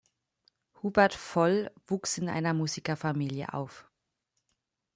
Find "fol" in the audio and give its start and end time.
1.13-1.69